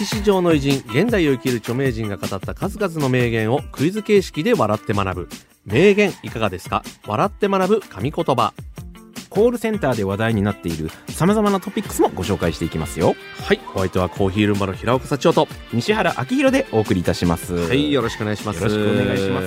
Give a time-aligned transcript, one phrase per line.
[0.00, 5.28] 歴史上の偉人現代を生きる著名人が語った数々の名言をクイズ形式で笑って学ぶ。
[5.66, 6.82] 名言いかがですか？
[7.06, 8.54] 笑って学ぶ神言葉。
[9.28, 13.14] コールセンターで話題になっている様々なトピックスもご紹介していきますよ。
[13.46, 13.60] はい。
[13.74, 15.54] お相手はコーヒールンバの平岡幸男と。
[15.74, 17.52] 西原明宏でお送りいたします。
[17.52, 18.62] はいよろしくお願いします。
[18.62, 19.42] よろしくお願いしま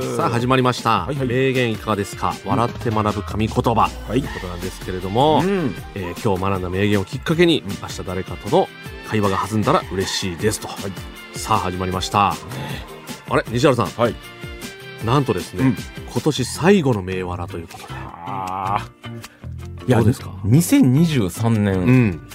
[0.00, 0.16] す。
[0.16, 1.28] さあ始まりました、はいはい。
[1.28, 2.34] 名言いかがですか？
[2.46, 4.22] 笑って学ぶ神言葉、はい。
[4.22, 5.74] ということなんですけれども、うん。
[5.94, 8.68] えー今日学んだ名言をきっかけに明日誰かとの
[9.08, 10.68] 会話が弾んだら嬉しいですと、
[11.32, 12.34] さあ始まりました。
[13.30, 13.42] あれ？
[13.48, 13.86] 西原さん。
[14.02, 14.14] はい。
[15.02, 15.76] なんとですね、うん。
[16.12, 17.94] 今年最後の名笑ということで。
[17.94, 18.88] ああ
[19.88, 22.28] どうですか？2023う年、ん、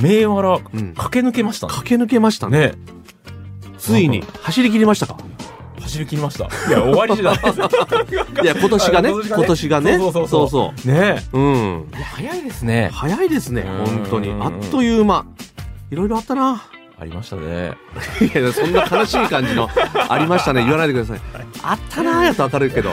[0.00, 1.74] 銘柄うん、駆け抜けましたね。
[1.74, 2.58] 駆け抜けましたね。
[2.68, 2.74] ね。
[3.76, 4.24] ついに。
[4.40, 5.18] 走り切りましたか？
[5.82, 6.44] 走り切りました。
[6.44, 7.36] いや終わりじゃない。
[8.42, 9.10] いや今年がね。
[9.12, 9.98] あ今年がね。
[9.98, 11.38] そうそうそうそそうねう。
[11.38, 11.88] うん。
[11.94, 12.88] いや早いですね。
[12.90, 13.86] 早いですねうん。
[14.02, 14.30] 本当に。
[14.40, 15.26] あっという間
[15.90, 16.62] いろいろあったな。
[17.00, 17.72] ありましたね。
[18.20, 19.68] いやそんな悲しい感じの
[20.08, 20.62] ありましたね。
[20.62, 21.20] 言わないでください。
[21.62, 22.90] あったなーやと明るいけど。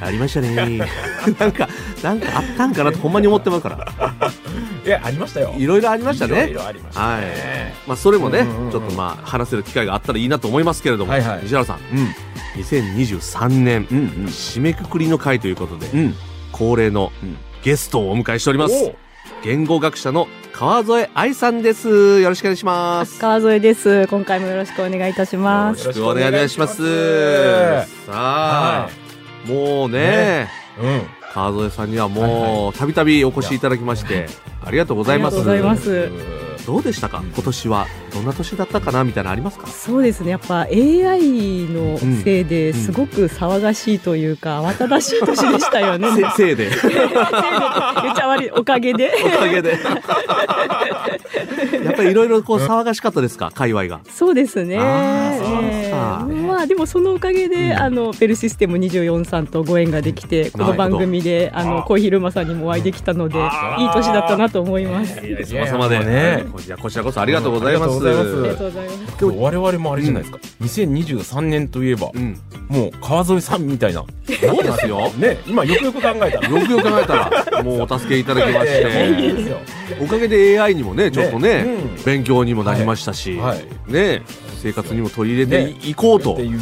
[0.00, 0.54] ありましたね。
[1.40, 1.68] なんか
[2.02, 4.32] なんかあったんかなってほんまに思ってますから。
[4.86, 5.54] いやありましたよ。
[5.58, 7.20] いろいろありましたいろねいろありましたはい。
[7.22, 8.70] ねまあそれもねうんうんうん。
[8.70, 11.10] ちょっとまあ話せる機会があったらいいなと思いますけれども。
[11.12, 11.22] はい。
[11.22, 11.78] はい西原さん。
[11.96, 12.14] うん。
[12.62, 15.98] 2023年うん締めくくりの回ということでうん。
[16.00, 16.14] うん
[16.52, 17.36] 恒例のうん。
[17.64, 18.74] ゲストをお迎えしております。
[18.74, 18.94] お。
[19.42, 20.28] 言語学者の
[20.58, 24.08] 川添愛さんですよろしくお願いします川添です。
[24.08, 25.82] 今回もよろしくお願いいたします。
[25.82, 26.82] よろしくお願いします。
[26.82, 28.88] はさあ、
[29.46, 30.48] もうねね
[30.80, 34.26] うん川添さんにはもうたびたびお越しいただきまして、
[34.64, 35.36] ありがとうございます。
[35.36, 36.37] ありがとうございます
[36.68, 37.22] どうでしたか？
[37.34, 39.02] 今年はどんな年だったかな？
[39.02, 39.66] みたいなのありますか？
[39.68, 40.32] そうですね。
[40.32, 46.08] やっぱ AI のせいですごく騒がしいというか、慌ただしい年でしたよね。
[46.14, 46.70] せせいで。
[46.76, 49.10] せいおかげで。
[49.24, 49.78] おかげで。
[51.84, 53.50] やっぱりいろいろこう騒がしかったですか？
[53.54, 54.00] 界隈が。
[54.12, 54.76] そうですね。
[54.78, 57.72] まあでもそのおかげで、うん。
[57.74, 61.98] あのベルシステム24さんとご縁ができて、この番組であのあコー。
[61.98, 65.18] ヒールマさんにもお会いできたので、いい年だったなと思います。
[65.26, 65.96] いや様々で。
[65.96, 66.44] いやね。
[66.52, 67.98] こちらこちらこそありがとうございます。
[67.98, 68.48] うんありがとうございます。
[68.52, 69.16] がとうございます。
[69.20, 72.38] 今日我々もあれじゃないですか、2023年といえば、うん。
[72.68, 74.04] もう川添さんみたいな。
[74.40, 75.10] そうですよ。
[75.18, 75.38] ね。
[75.46, 76.48] 今よくよく考えたら。
[76.48, 79.56] よくよく考えたら、 もうお助けいただきまして、ですよ
[80.00, 82.04] おかげで AI にもね、ちょっとね、ねうん。
[82.04, 83.64] 勉強にもなりましたし、はい。
[83.86, 84.22] ね、
[84.62, 86.34] 生活にも取り入れねていこうと。
[86.34, 86.58] っていう、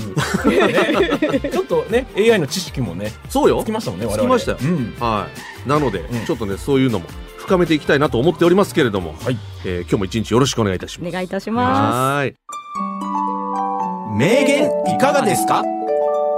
[1.40, 3.62] ね ちょっとね AI の知識もねそうよ。
[3.62, 3.72] つき。
[3.72, 4.52] ましたもんね我々つきました。
[4.52, 4.94] ようん。
[5.00, 5.26] は
[5.64, 5.68] い。
[5.68, 6.26] なので、うん。
[6.26, 7.06] ちょっとね、そういうのも
[7.38, 9.38] 深めていきたいなと思っておりますけれども、はい。
[9.64, 11.08] えー今日も一日よろしくお願いいたします。
[11.08, 11.62] お願いいたしま
[12.18, 12.34] はーい。
[14.16, 15.62] 名言いかがですか？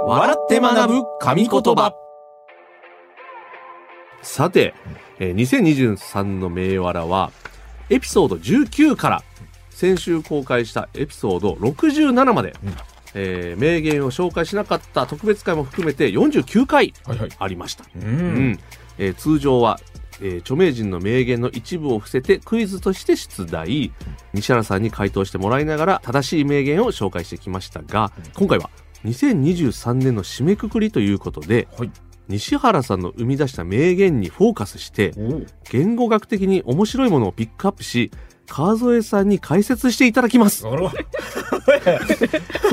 [0.05, 1.93] 笑って学ぶ神言葉。
[4.21, 4.73] さて、
[5.19, 7.31] えー2023の名わらは、
[7.89, 9.23] エピソード19から、
[9.69, 12.73] 先週公開したエピソード67まで、うん。
[13.15, 16.93] えー名言を紹介しなかった特別会も含めて49回
[17.39, 17.83] ありました。
[17.95, 18.51] ううん。
[18.51, 18.59] ん
[18.99, 19.79] えー通常は、
[20.21, 23.91] えー著名人の名言の一部を伏せてクイズとして出題。
[24.33, 28.69] 西原さんに回答してもらいながら正しい名言を紹介してきましたが今回は
[29.05, 31.91] 2023年の締めくくりということではい
[32.29, 35.41] 西原さんの生み出した名言にフォーカスしてお
[35.71, 38.11] 言語学的に面白いものをピックアップし
[38.47, 40.61] 川添さんに解説していただきます。
[40.61, 40.69] そ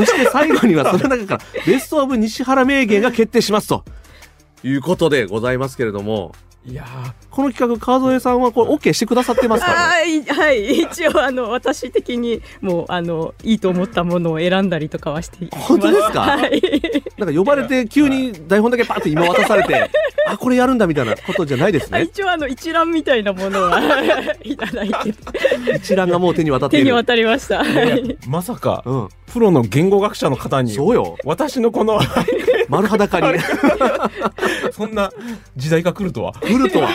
[0.04, 3.84] して最後にはその中からベストオブ西原名言が決定しますと
[4.62, 6.32] いうことでございますけれども
[6.68, 6.84] いや
[7.30, 15.64] この企画川添さんはこれ OK してくださってますかねはい、はい、一応あの私的にもうあのいいと思ったものを選んだりとかはしています。
[15.68, 16.20] 本当ですか？
[16.22, 16.60] はい。
[17.18, 19.90] なんか呼ばれて急に台本だけパッて今渡されて
[20.26, 22.02] あこれやるんだみたいなことじゃないですね。
[22.02, 23.80] 一応あの一覧みたいなものは
[24.42, 25.14] いただいて。
[25.76, 26.86] 一覧がもう手に渡っている。
[26.86, 27.64] 手に渡りました。
[27.64, 28.18] はい。
[28.26, 29.08] まさかうん。
[29.32, 31.16] プロの言語学者の方にそうよ。
[31.24, 32.00] 私のこの
[32.68, 33.38] 丸裸に。
[34.72, 35.10] そんな
[35.56, 36.32] 時代が来るとは。
[36.32, 36.88] 来るとは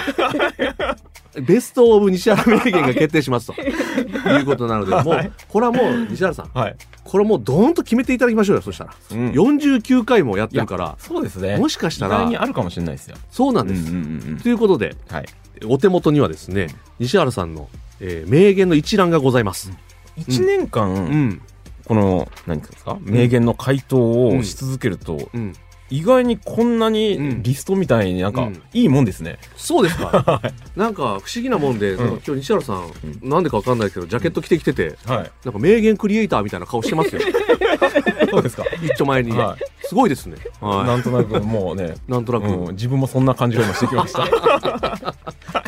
[1.35, 3.53] ベストオブ西原名言が決定しますと。
[3.61, 8.93] いうことなのでもうこれはもう西原さんはい、これもうドーンと決めていただきましょうよそしたら。
[9.11, 9.31] うん。
[9.31, 10.95] 49回もやってるから。
[10.99, 11.57] そうですね。
[11.57, 13.15] もしかしたらにあるかもしれないですよ。
[13.29, 15.25] そうなんです、うんうんうんということではい。
[15.65, 16.67] お手元にはですね
[16.99, 17.69] 西原さんの、
[17.99, 19.71] えー名言の一覧がございます、
[20.17, 21.41] 1年間、うん、
[21.85, 22.97] この何ですか？
[23.01, 25.53] 名言の回答をし続けると、うん。
[25.91, 30.41] 意外にこんなうんにリストみたいになんかうんいいもんですね、そうですか。
[30.75, 32.89] なんか不思議なもんで、なんか今日西原さん、
[33.21, 37.21] なんでかわかんないけど、ジャケット着てきてて、はいなんか名言クリエイターみたいな顔してますよ。
[38.31, 39.31] そうですか、一丁前に。
[39.31, 40.37] はすごいですね。
[40.37, 42.11] い、はなんとなくもうね、い。
[42.11, 42.47] なんとなく。
[42.47, 45.15] うん、自分もそんな感じが今してきました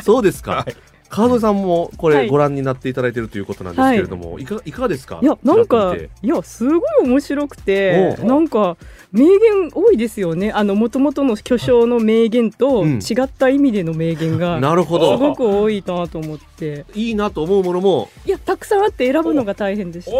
[0.02, 0.52] そうですか。
[0.52, 2.24] はい川添さんもこはい。
[2.24, 5.20] れご覧になっていただいてるということなんですけれども、い、かがいかがですか？
[5.22, 8.76] いやなんかいやすごい面白くてなんか
[9.12, 10.50] 名言多いですよね。
[10.50, 12.94] あの元々の巨匠の名言とうん。
[12.98, 15.34] 違った意味での名言がなるほすごど。
[15.36, 16.53] く多いなと思って
[16.94, 20.12] いいなと思うものも、いやたくさんあって選ぶのが大変でした。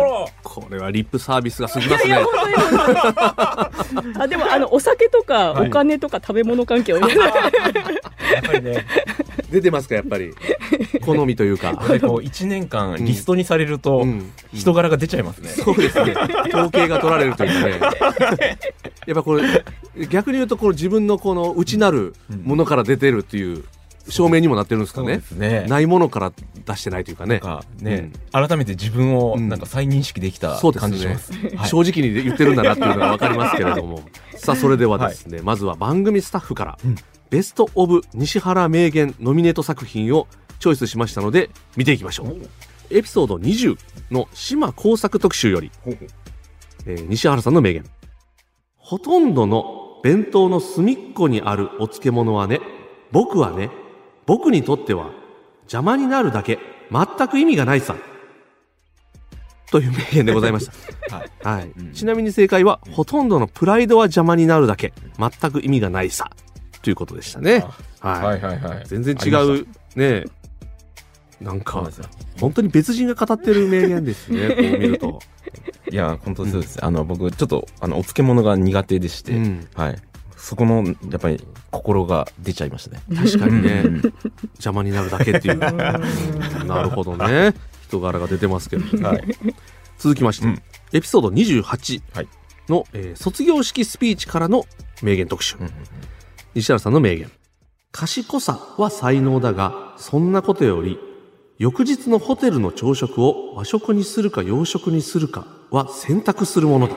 [0.43, 2.19] これはリップサービスが過ぎますね。
[4.19, 7.33] あでもあのお酒とかはいお金とか食べ物関係を入れやっ
[8.43, 8.87] ぱりね
[9.51, 10.33] 出てますか、やっぱり。
[11.05, 11.77] 好みというか。
[11.77, 11.89] こう
[12.19, 16.15] 1年間リストにされるとうん人柄が出ちゃいますね、そうですね。
[16.49, 18.59] 統計が取られるというかね。
[19.07, 19.43] やっぱこれ、
[20.09, 23.65] 逆に言うと、この自分のこの内なるものから出てるっていう
[24.09, 25.23] 証明にもなってるんですかね。
[25.37, 25.67] ね。
[25.69, 26.33] ないものから
[26.67, 27.41] 出してないというかね。
[27.43, 31.33] なんかね、改めて自分をなんか再認識できた感じします。
[31.57, 31.69] はい。
[31.69, 34.03] 正直に言ってるんだなっていうのが分かりますけれども。
[34.37, 36.97] さあそれではですね、まずは番組スタッフから、うん。
[37.31, 40.29] ベスト・オブ西原名言ノミネート作品を
[40.61, 42.37] チョイスしましたので見ていきましょう。
[42.91, 43.77] エピソード20
[44.11, 45.73] の島工作特集より、
[46.87, 47.85] えー西原さんの名言。
[48.77, 49.65] ほとんどの
[50.05, 52.61] 弁当の隅っこにあるお漬物はね
[53.11, 53.71] 僕はね
[54.27, 55.11] 僕にとっては
[55.63, 56.59] 邪魔になるだけ
[56.91, 57.97] 全く意味がないさ。
[59.71, 60.73] という名言でございました。
[61.17, 61.31] はい。
[61.43, 61.73] はい。
[61.77, 61.93] うん。
[61.93, 66.31] ちなみに正解は、ほとんどのプライドは邪魔になるだけ全く意味がないさ。
[66.83, 67.65] ということでしたね、
[67.99, 68.23] はい。
[68.23, 68.83] はいはいはい。
[68.85, 69.67] 全然違う
[69.97, 70.25] ね
[71.41, 71.89] なんか
[72.41, 74.49] 本当に別人が語ってる名言ですね。
[74.55, 75.21] こう見ると、
[75.91, 76.85] いや、本当そうです。
[76.85, 79.67] あの、僕、ちょっと、あの、お漬物が苦手でして、うん。
[79.75, 79.97] はい。
[80.45, 83.03] そこの、やっぱり、心が出ちゃいましたね。
[83.17, 83.83] 確かにね。
[83.87, 83.95] うん。
[84.57, 85.57] 邪魔になるだけっていう。
[85.57, 85.73] な
[86.83, 87.55] るほどね。
[87.89, 89.25] 人柄が出てますけど、はい。
[89.99, 90.63] 続きまして、うん。
[90.93, 92.29] エピソード28はい。
[92.69, 94.67] の、えー卒業式スピーチからの
[95.03, 95.71] 名言特集、うん。
[96.55, 97.31] 西原さんの名言。
[97.91, 100.99] 賢さは才能だが、そんなことより、
[101.59, 106.97] 翌日のホテルの朝食を和食にするか洋食にするかは選択するものだ。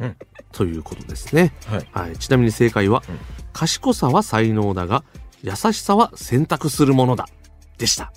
[0.00, 0.16] うん
[0.52, 1.52] ということですね。
[1.66, 1.88] はい。
[1.92, 2.16] はい。
[2.18, 3.18] ちなみに正解は、うん
[3.54, 5.04] 賢さは才能だが、
[5.42, 7.26] 優しさは選択するものだ。
[7.76, 8.10] でした。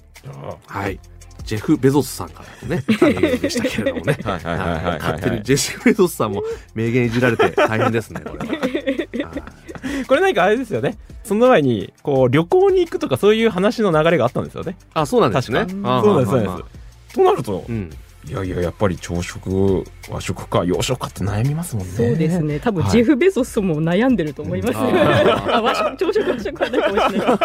[0.67, 0.99] はい。
[1.43, 4.17] ジェフ・ベゾスさんからのね、 名言でしたけれどもね。
[4.23, 6.41] はいはいはいはいはい勝手にジェフ・ベゾスさんも
[6.73, 9.29] 名言いじられて大変ですね、これは。
[9.29, 9.35] は
[10.01, 10.97] いこれなんかあれですよね。
[11.23, 14.77] その前に、こう、旅行に行くとかそういう話の流れがあったんですよね。
[14.93, 15.65] あ、そうなんですね。
[15.69, 16.63] そうなんです、そうあなんで
[17.09, 17.15] す。
[17.15, 17.89] となるとう、ん。
[18.27, 21.93] いやいや、やっぱり朝食、和食か洋食かって悩みますもんね。
[21.93, 22.59] そうですね。
[22.59, 24.79] 多分はいジェフ・ベゾスも悩んでると思います。
[24.79, 27.37] うんああ、和食、朝食、和食はないかもしれない。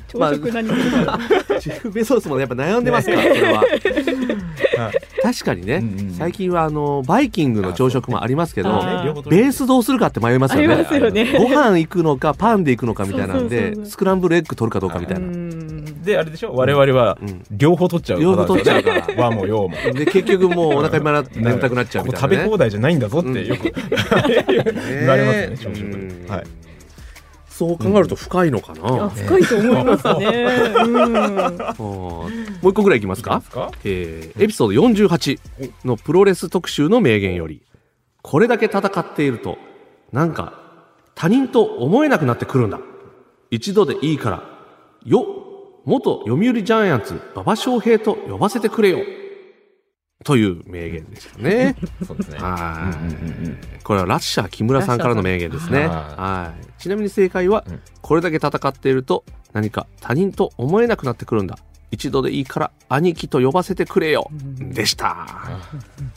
[0.08, 1.18] 朝食何するか。
[1.60, 3.64] ジェフ・ベゾスもやっぱ悩んでますから、それは。
[5.22, 8.70] 確かにね、うんうん最近はあの、バイキングの朝食もありますけど、
[9.28, 10.76] ベースどうするかって迷いますよありね。
[10.82, 11.32] ますよね。
[11.38, 15.26] ご飯行くのか、パンで行くのかみたいなんそうそうでそう、スクランブルエッグ取るかどうかみたいな。
[15.26, 16.54] うんで、あれでしょ？
[16.54, 18.20] 我々はうん両方取っちゃう。
[18.20, 19.70] 両方取っちゃうから 和も洋も。
[19.94, 22.36] で、結局もうお腹いっぱいになって眠たくなっちゃうみたいな、ね。
[22.36, 23.64] 食べ放題じゃないんだぞってよく
[24.98, 26.32] 言われますね、朝食。
[26.32, 26.44] はい。
[27.58, 28.88] そう考えると深いのかな。
[28.88, 30.26] いや深いと思いますね。
[30.84, 30.94] うん。
[31.82, 32.30] もう
[32.70, 33.40] 一個ぐらいいきますか？
[33.40, 33.72] か？
[33.82, 35.40] えーエピソード48
[35.84, 37.62] のプロレス特集の名言より、
[38.22, 39.58] これだけ戦っていると、
[40.12, 40.52] なんか
[41.16, 42.78] 他人と思えなくなってくるんだ。
[43.50, 44.44] 一度でいいから、
[45.04, 45.26] よ、
[45.84, 49.00] 元読売ジャイアンツ、馬場翔平と呼ばせてくれよ。
[50.24, 51.76] という名言でしたね。
[52.06, 52.38] そうですね。
[52.38, 55.86] はいうんうんうんうんこれはラッシャー木村さんからの名言ですね。
[55.86, 56.82] はい。
[56.82, 61.58] ちなみに正解は、うんこれだけ戦っていると何か他人と思えなくなってくるんだ。
[61.90, 64.30] 一度でいいから兄貴と呼ばせてくれよ。
[64.58, 65.26] でした。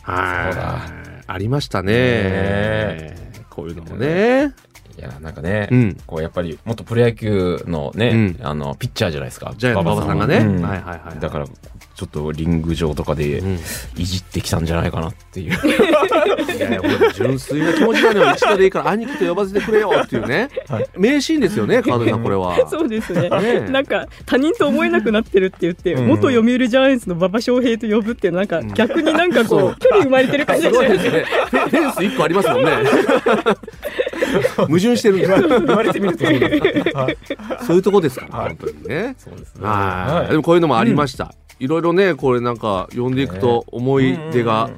[0.01, 1.23] はだい。
[1.27, 3.15] ありましたねね。
[3.49, 4.53] こういうのもね。
[4.97, 5.97] いや、なんかね、うん。
[6.05, 9.53] こうやっぱり元プロ野球のね、うんあの、ピッチャーじゃないですか。
[9.57, 10.37] ジャイアント馬場さんがね。
[10.37, 11.19] うんはいはいはい。
[11.19, 11.45] だから、
[12.01, 13.59] ちょっとリング上とかでうん、
[13.95, 15.53] いじってきたんじゃないかなっていう。
[16.57, 18.31] いやいや、これ純粋な気持ちなのよ。
[18.31, 20.49] 一度でいいから兄貴と呼ばせてくれよっていうね。
[20.67, 22.67] はい名シーンですよね、 川上さん、これは。
[22.69, 23.29] そうですね。
[23.29, 30.89] ねえなんか他人と思えなくなってるって言って、うん元読売ジャイアンツの馬場翔平と呼ぶってなんかん逆になんかそうこう距離生まれてる感じすですよね。
[30.89, 31.25] ごいですね。
[31.51, 32.71] フェンス一個ありますもんね。
[34.57, 36.39] 矛盾してるんですよ言われてみるとそうい
[37.65, 39.15] そういうとこですから、はい本当にね。
[39.17, 39.67] そうですね。
[39.67, 40.31] はい。
[40.31, 41.33] でもこういうのもありました。
[41.61, 44.71] いろいろね、これなんか読んでいくと思い出が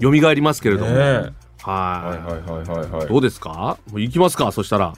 [0.00, 0.98] 蘇りますけれども、ね。
[0.98, 1.04] はい。
[1.08, 3.08] はいはいはいはいはい。
[3.08, 3.76] どうですか？
[3.90, 4.52] もう行きますか？
[4.52, 4.94] そしたら、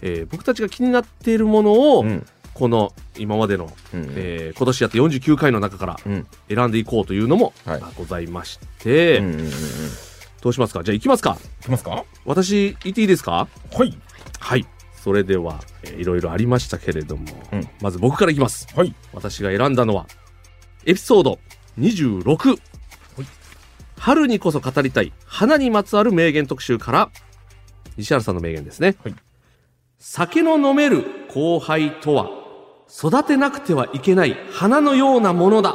[0.00, 2.26] えー僕たちが気になっているものを、うん。
[2.54, 6.26] この今までの、うんえー今年やって49回の中からうん。
[6.48, 7.80] 選んでいこうというのも、はい。
[7.82, 9.50] あございまして、うんうんうん
[10.40, 10.82] どうしますか？
[10.84, 11.36] じゃあ行きますか。
[11.60, 12.04] きますか？
[12.24, 13.46] 私言っていいですか？
[13.72, 13.94] はい。
[14.38, 14.66] はい。
[14.94, 17.68] それでは、えーいろいろありましたけれども、うん。
[17.82, 18.66] まず僕からいきます。
[18.74, 18.94] はい。
[19.12, 20.06] 私が選んだのは
[20.88, 21.40] エピソード
[21.80, 22.58] 26、
[23.98, 27.10] 春にこそ語りたい花にまつわる名言特集から
[27.96, 29.14] 西原さんの名言ですね、はい。
[29.98, 32.30] 酒の飲める後輩とは
[32.88, 35.74] 育てなくてはいけない花のようなものだ。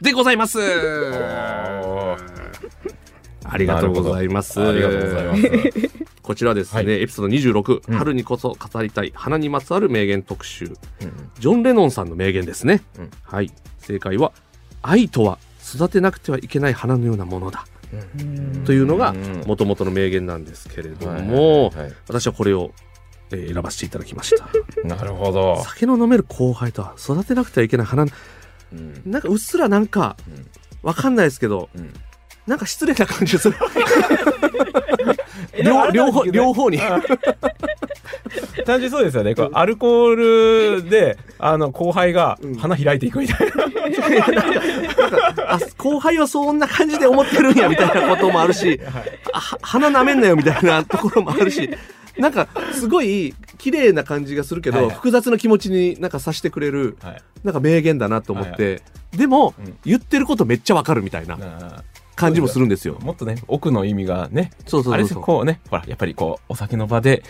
[0.00, 0.58] でございます
[3.44, 4.60] あありがとうございます。
[4.60, 5.50] ありがとうございます。
[6.22, 7.02] こちらですね、はい。
[7.02, 7.98] エピソード26、うん。
[7.98, 10.64] 春にこそ語りたい花にまつわる名言特集。
[10.64, 10.72] うん。
[11.38, 13.10] ジョン・レノンさんの名言ですね、うん。
[13.22, 13.50] はい。
[13.78, 14.32] 正解は
[14.82, 15.38] 愛とは
[15.74, 17.66] 育てなくてはいけない花のようなものだ。
[18.64, 22.72] というのがうんもともとの名言なんですけれども、はいはいはい私はこれを、
[23.30, 24.48] えー選ばせていただきました。
[24.86, 25.62] なるほど。
[25.64, 29.02] 酒の飲める後輩とは育てなくてはいけない花うん。
[29.06, 30.46] なんかうっすらなんかうん。
[30.82, 31.92] わかんないですけどうん
[32.46, 33.56] なんか失礼な感じがす る
[35.62, 36.78] 両両方両方に。
[38.66, 39.34] 単純にそうですよね。
[39.34, 42.54] こうアルコールで、あの、後輩がうん。
[42.56, 43.54] 花開いていくみたいな。
[45.54, 48.80] あ後輩はそんな感じで思ってるんやみたいなこともあるし
[49.32, 51.70] あは鼻舐めんなよみたいなところもあるし
[52.18, 54.94] なんかすごい綺麗な感じがするけど、はいはい。
[54.94, 57.22] 複雑な気持ちになんかさしてくれるはい。
[57.44, 58.82] なんか名言だなと思って、
[59.12, 59.76] でも、うん。
[59.84, 61.36] 言ってることめっちゃわかるみたいな。
[61.40, 61.82] あ
[62.14, 62.96] 感じもするんですよ。
[62.96, 63.04] ー。
[63.04, 64.98] もっとね、奥の意味がね、あれですよ、そうそう。
[64.98, 65.22] そうそう。
[65.22, 67.22] こうね、ほら、やっぱりこう、お酒の場で、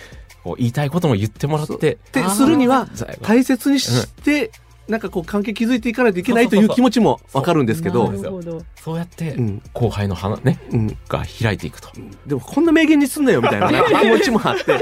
[0.43, 2.88] こう、言いたいことも言ってもらって、ってするには
[3.23, 4.50] 大切にして、
[4.88, 8.62] なんかこう関係築いていかないといけないという気持ちもわかるんですけなど、るほど。
[8.76, 9.62] そうやってうん。
[9.73, 11.88] 後輩の花ね、うん、が開いていくと。
[12.26, 14.79] でもこんな名言にすんなよみたいな気持ちもあって、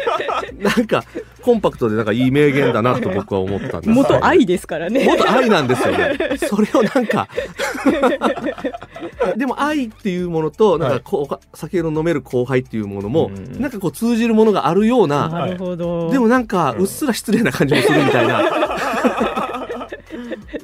[0.63, 1.05] なんか
[1.43, 3.89] コンパクトでなんかいい名言だなと僕は思ったんです。
[3.91, 6.17] 元愛ですからね元愛なんですよね。
[6.39, 7.29] それをなんか
[9.37, 15.29] でも愛っていうものとなんかこう酒の飲める後輩っていうものもうんなんかこう通じるものがあるような。
[15.29, 18.43] なるほどでもなんかうっすら失礼な感じもするみたいな。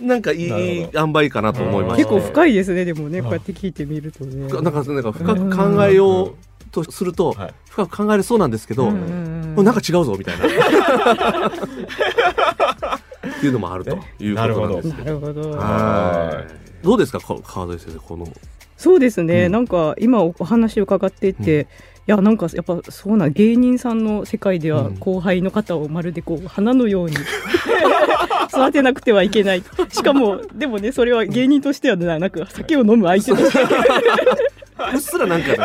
[0.01, 0.49] なんかいい
[0.85, 2.09] ほ塩梅かなと思いました。
[2.09, 6.48] 結構深いですねでもねはいこうやって聞いてみるとねなんかなんか深く考えよう
[6.85, 7.55] とするとはい。
[7.69, 9.55] 深く考えれそうなんですけど、うん。
[9.57, 10.47] なんか違うぞみたいな。
[13.39, 15.51] っていうのもあるということなんですなるほど。
[15.51, 16.45] は
[16.83, 16.85] い。
[16.85, 18.27] どうですか、こ川添先生、この。
[18.77, 19.53] そうですね、うん。
[19.53, 21.67] なんか今お話を伺っていて、
[22.07, 24.99] いやなんかやっぱそうな芸人さんの世界ではうん。
[24.99, 27.17] 後輩の方をまるでこう花のように
[28.51, 29.63] 育てなくてはいけない。
[29.91, 33.59] しかもでもねそれは芸人としてはななく酒を飲む相手として
[34.93, 35.57] うっすらなんかね、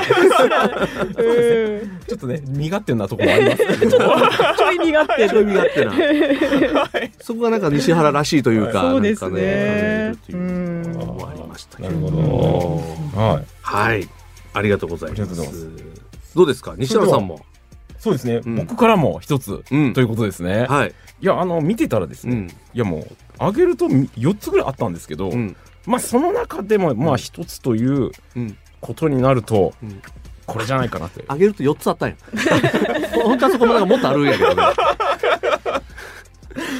[1.17, 3.97] うんちょっとね、身勝手なところもありますけど。
[3.97, 5.93] ちょい身勝手ちょい身勝手な。
[7.21, 12.83] そこがなんか西原らしいというか、そうですね感じるというのもありましたけどなるほも。
[13.15, 13.19] ど。
[13.19, 13.45] はい。
[13.61, 14.09] はい。
[14.53, 15.69] ありがとうございます。
[16.35, 16.75] どうですか？
[16.77, 17.45] 西原さんも。
[17.99, 20.65] そうですね、うん僕からも一つ、うんということですね。
[20.67, 20.93] はい。
[21.21, 22.47] いや、あの、見てたらですね、うん。
[22.47, 23.07] いやもう、
[23.39, 25.55] あげると4つぐらいあったんですけど、うん。
[25.85, 28.57] まあその中でも、まあ一つといううん。
[28.83, 30.01] ことになると、うん
[30.45, 31.23] これじゃないかなって。
[31.29, 32.15] あげると4つあったんや。
[33.23, 34.55] 本当はそこもなんかもっとあるんやけどね。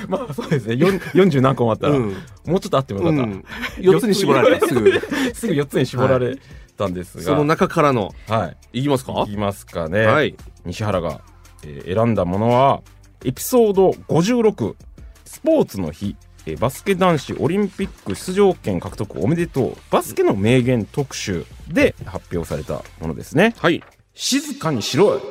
[0.09, 2.13] まあそうですね、4 40何個もあったら、うん。
[2.45, 3.23] もうちょっとあってもよかった。
[3.23, 3.45] うん。
[3.77, 4.91] 4つに絞られた、すぐ。
[5.33, 6.37] すぐ4つに絞られ
[6.77, 8.79] たんですが、その中からの、はい。
[8.79, 9.23] いきますか？
[9.25, 10.05] いきますかね。
[10.07, 10.35] はい。
[10.65, 11.21] 西原が、
[11.63, 12.81] えー選んだものは、
[13.23, 14.75] エピソード56、
[15.23, 23.53] スポーツの日、えーバスケ男子オリンピック出場権獲得おめでとう、バスケの名言特集で発表されたものですね。
[23.57, 23.81] はい。
[24.13, 25.21] 静かにしろよ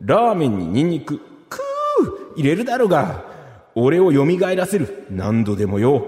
[0.00, 3.24] ラーメンにニンニク、くー入れるだろうが、
[3.74, 6.06] 俺を蘇らせる、何度でもよ。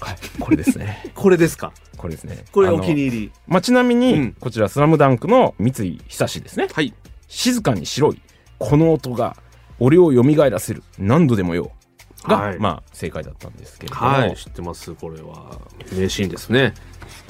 [0.00, 1.10] はい、これですね。
[1.14, 1.72] これですか？
[1.96, 2.44] これですね。
[2.50, 3.32] これお気に入り。
[3.46, 6.66] まあ、ちなみに、うんこちら、スラムダンクの三井久志ですね。
[6.72, 6.92] はい。
[7.28, 8.20] 静かにしろい。
[8.58, 9.36] この音が、
[9.78, 10.82] 俺を蘇らせる。
[10.98, 11.70] 何度でもよ。
[12.28, 14.36] が、はいまあ、正解だったんですけれども、はい。
[14.36, 15.58] 知ってます、これは。
[15.92, 16.74] 名シーンですね。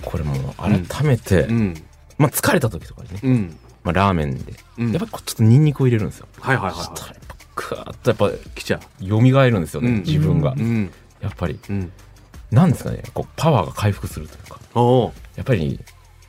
[0.04, 1.74] これも改めて、うん。
[2.18, 3.56] まあ、疲れた時とかにね、うん。
[3.84, 6.28] まあ、ラーメンで、うんやっぱりちょっとニンニクを入れるんですよ。
[6.40, 6.88] はいはいはらやっ
[7.26, 8.38] ぱ、クッとやっぱ、い。
[8.54, 9.84] 来ちゃ蘇るんですよう。
[9.84, 10.52] ね、うん自分が。
[10.52, 10.90] うん。
[11.20, 11.92] やっぱり、うん。
[12.50, 14.60] なんですかね、こう、パワーが回復するというか、
[15.36, 15.80] やっぱり、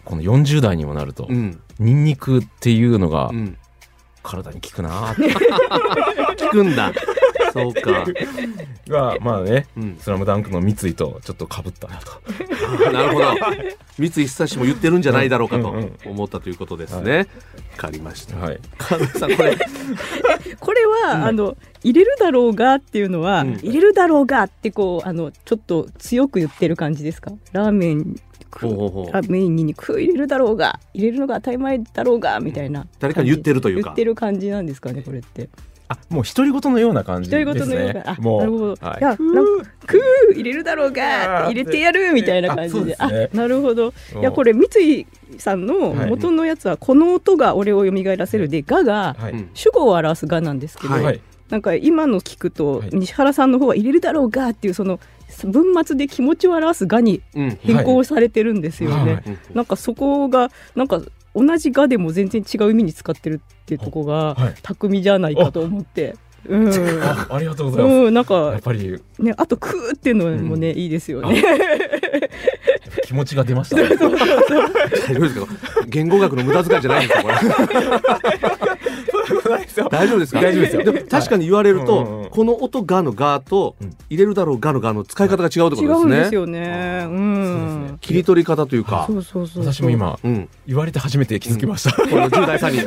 [0.05, 1.59] この40代にもなると、うん。
[1.79, 3.57] ニンニクっていうのがうん。
[4.23, 5.15] 体に効くなーっ
[6.35, 6.93] て 聞くんだ。
[7.53, 8.05] そうか。
[8.89, 9.97] が、まあね、うん。
[9.99, 12.11] スラムダンクの三井とちょっと被ったなと。
[12.87, 13.25] あ なるほど。
[13.97, 17.17] 三井久志も言ってるんじゃないだろうかとうんうん思ったということですね。
[17.19, 17.25] わ、
[17.77, 18.35] かりました。
[18.37, 18.59] はい。
[18.77, 19.55] 川添さんこれ。
[20.59, 23.53] これは、あの入れるだろうがっていうのは、うん。
[23.57, 27.31] 入れるだろうがってこうあのちょっと強く言ってる感じですか？
[27.51, 28.15] ラーメン
[28.59, 29.11] ほうほうほう。
[29.11, 33.89] ラーメンに肉入れるだろうが入れるのが当たり前だろうがみたいな誰かに言ってるというか。
[33.89, 35.49] 言ってる感じなんですかねこれって。
[35.89, 37.75] あもう独り言のような感じ独ですね。
[37.77, 38.99] り言のような、あもうなるほど、はい。
[38.99, 40.33] い、やクー。
[40.33, 42.95] 入れるだろうが入れてやるみたいな感じで。
[42.97, 43.29] あね。
[43.33, 43.93] なるほど。
[44.19, 45.05] いやこれ三井
[45.37, 46.09] さんのはい。
[46.09, 51.21] 元のやつはこの音が俺を蘇らせるで「が」がはい、うん主語を表す「が」なんですけど、はいはい
[51.53, 52.89] なんか今の聞くと、はい。
[52.93, 54.99] 西原さんの方は入れるだろうがっていうその
[55.45, 57.59] 文末で気持ちを表すがにうん。
[57.61, 59.21] 変更されてるんですよね。
[59.53, 60.99] なんかそこがなんか
[61.35, 64.55] 同じがでも全然違う意味に使ってるっていうとこがはい。
[64.63, 66.15] 巧みじゃないかと思って。
[66.45, 68.99] うん、あありがとうございます、うん、なんやかっぱり。
[69.19, 71.41] ね、あとクーっていうのもね、いいですよね。
[73.05, 73.89] 気持ちが出ましたね。
[75.87, 78.72] 言語学の無駄遣いじゃないんですかこれ
[79.89, 80.41] 大丈夫ですか？
[80.41, 80.93] 大丈夫ですよ。
[80.93, 82.29] も確かに言われると、はいうんうん。
[82.29, 85.93] この音がのがとうん入れるだろうがのがの使い方が違うってこと違ですね。
[86.03, 87.05] うんですよね。
[87.05, 87.97] うそうですんね。
[88.01, 89.05] 切り取り方というか。
[89.07, 89.63] そうそうそう。
[89.63, 89.89] 私も。
[89.89, 90.49] 今うん。
[90.67, 92.79] 言われて初めて気づきました、この10代さんに。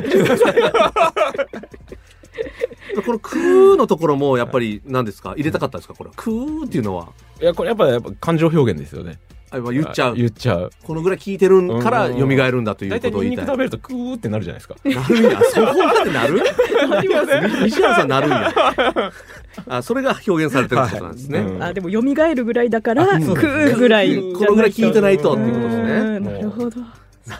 [3.04, 5.34] この「クー」のところもやっぱり何ですか？
[5.36, 5.94] 入れたかったですか？
[5.94, 7.08] これ「クー」っていうのは。
[7.40, 9.18] いやこれやっぱやっぱ感情表現ですよね
[9.50, 10.16] あ言っちゃう。
[10.16, 10.70] 言っちゃう。
[10.82, 13.46] このぐらい聞いてるから蘇るんだということを言いたい。
[13.46, 14.76] 食べるとクーってなるじゃないですか。
[14.84, 15.40] なるんや。
[15.50, 16.42] そこまでなる？
[17.64, 18.52] 西原さんなるんや。
[19.68, 21.62] あそれが表現されてることなんですね、はいうん。
[21.62, 24.16] あ、でも蘇るぐらいだから、あクーぐらい。
[24.16, 25.92] このぐらい聞いてないとっていうことですね。
[25.92, 26.24] うん。
[26.24, 26.80] なるほど。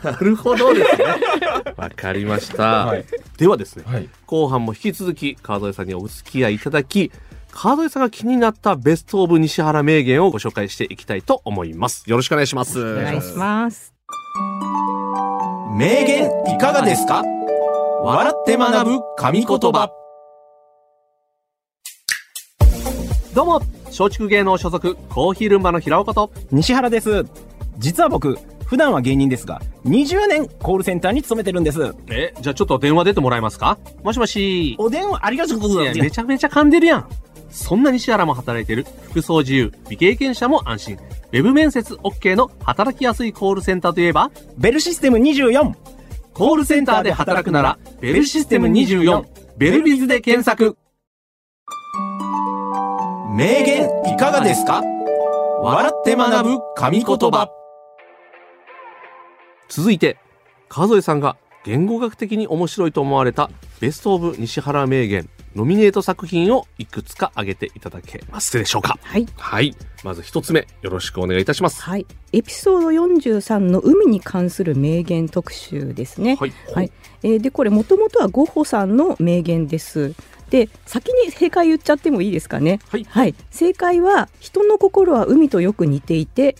[0.02, 1.04] なるほどですね。
[1.76, 3.04] わかりました、はい。
[3.36, 4.08] ではですねはい。
[4.26, 7.12] 後半も引き続き川添さんにお付き合いいただき
[7.58, 13.94] 川添さんが気になったベストオブ西原名言をご紹介していきたいと思いますよろしくお願いしますお願いします。
[15.74, 17.22] 名言いかがですか？
[18.02, 19.90] 笑って学ぶ神言葉
[23.34, 27.24] どうも松竹芸能所属コーヒールンバの平岡と西原です。
[27.78, 31.94] 実は僕、普段は芸人ですが、20年コールセンターに勤めてるんです。
[32.08, 33.78] えじゃあちょっと電話出てもらえますか？
[34.02, 36.00] もしもしお電話ありがとうございます。
[36.00, 37.08] めちゃめちゃ噛んでるやん
[37.50, 38.84] そんな西原も働いてる。
[39.10, 39.72] 服装自由。
[39.84, 40.96] 未経験者も安心。
[40.96, 45.74] ウェブ面接 OK の働きやすいコールセンターといえばベルシステム24。
[46.34, 49.24] コールセンターで働くならベルシステム24
[49.56, 50.76] ベルビズで検索。
[53.34, 54.82] 名言いかがですか？
[55.62, 57.48] 笑って学ぶ神言葉。
[59.68, 60.18] 続いて
[60.68, 68.98] 川添さんが言語学的に面白いと思われたベストオブ西原名言ノミネート作品をいくつか挙げていただけますでしょうか？
[69.02, 69.26] はい。
[69.36, 72.06] はいまず一つ目よろしくお願いいたしますはい。
[72.32, 76.36] エピソード43の海に関する名言特集ですね。
[76.36, 76.92] はいはい。
[77.22, 80.14] えーで、これもともとはゴッホさんの名言です。
[80.50, 82.78] で、先に正解言っちゃってもいいですかね？
[82.90, 86.56] はい正解は、人の心は海とよく似ていて、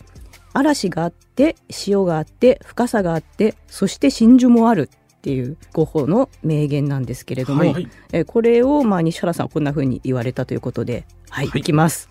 [0.53, 7.89] 嵐があって、潮があって、深さがあって、そして真珠もあるっていうゴッホの名言なんですけれども、はい。
[8.13, 11.59] えーこれを、まあ、西原さんはこんな風に言われたということで、はい、はい。
[11.59, 12.09] いきます。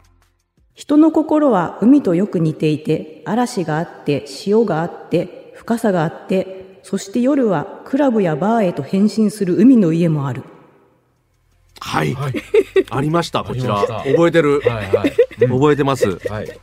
[0.75, 10.43] 人の心は海とよく似ていて、嵐があって、潮があって、深さがあって、そして夜はクラブやバーへと変身する海の家もある。
[11.81, 12.35] はい、はい。
[12.91, 13.77] ありましたこちら。
[13.79, 14.61] 覚えてる。
[14.61, 15.13] はいはい。
[15.41, 16.19] 覚えてます。
[16.29, 16.61] はい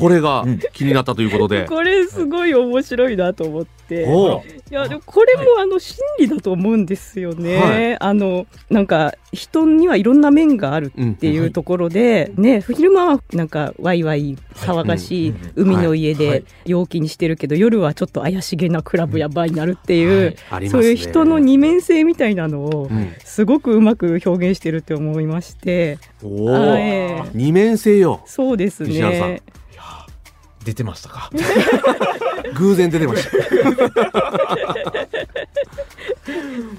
[0.00, 0.58] これがうん。
[0.72, 4.04] 気になったということで、 これすごい面白いなと思って。
[4.06, 4.40] おう。
[4.70, 7.56] いやでもこれもあの真理だと思うんですよね。
[7.56, 7.96] はい。
[8.00, 16.26] あのなんか人にはいろんな面があるうんっていうところで、ね昼間はなんかワイワイ騒がしい海の家はい。
[16.26, 16.40] はい。
[16.40, 20.62] で陽気にしてるけど、夜はちょっと怪しげなクラブやバーになるっていう、はい。
[20.62, 20.70] ね。
[20.70, 23.12] そういう人の二面性みたいなのをうん。
[23.24, 28.20] すごくうまく表現してるって思いまして、おおあええ二面性よ。
[28.26, 29.42] そうですね。
[30.64, 31.30] 出てましたか？
[32.54, 33.30] 偶然出てました。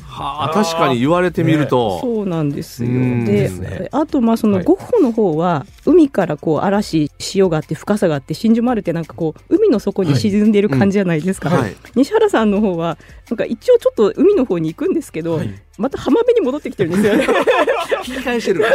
[0.04, 0.50] はあ。
[0.54, 2.90] 確かに言われてみると、そうなんですよ。
[2.90, 3.26] うん。
[3.26, 3.90] でですね。
[3.92, 4.66] あとまあそのはい。
[4.66, 11.50] ゴッホの方は海からこう嵐潮があって深さがあって真珠もあるってなんかこう海の底に沈んでいる感じじゃないですか。
[11.50, 11.76] はい。
[11.96, 12.98] 西原さんの方は
[13.30, 15.54] なんか一応ちょっと海の方に行くんですけど、はい。
[15.78, 17.28] また浜辺に戻ってきてるんですよね。
[18.06, 18.66] 引き返してる、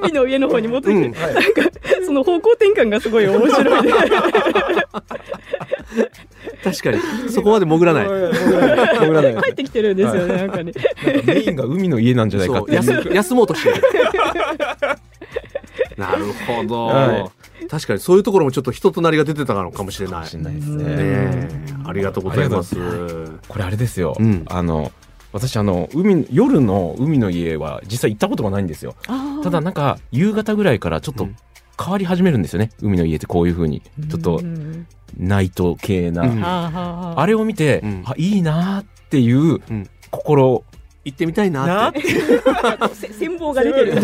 [0.00, 1.12] 海の上の方に戻ってきて、うん。
[1.12, 1.62] なんか
[2.04, 3.92] その方向転換がすごい面白いね。
[6.70, 7.30] 確かに。
[7.30, 8.06] そこまで潜らない。
[9.00, 9.36] 潜らない。
[9.42, 10.36] 帰ってきてるんですよね。
[10.36, 10.72] なんかね。
[11.24, 12.60] メインが海の家なんじゃないか。
[12.60, 12.82] っていう。
[12.82, 13.76] 休休もうとしてる。
[15.96, 17.30] なるほど、は
[17.68, 20.26] 確かにそういうところもちょっと人となりが出てたのかもしれない。
[21.84, 22.76] ありがとうございます。
[23.48, 24.16] これあれですよ。
[24.18, 24.44] うん。
[24.46, 24.92] あの
[25.32, 28.94] 私あの海夜の海の家は実際行ったことがないんですよ。
[29.42, 31.36] ただなんか夕方ぐらいからちょっとうん
[31.80, 32.70] 変わり始めるんですよね。
[32.80, 33.82] 海の家ってこういう風に。
[34.10, 34.86] ちょっとうん
[35.16, 36.22] ナイト系な。
[36.22, 36.40] うん。
[36.40, 38.02] はあれを見て、うん。
[38.06, 39.88] あいいなーっていううん。
[40.10, 40.64] 心
[41.04, 42.02] 行ってみたいなって。
[43.54, 43.94] が出てる。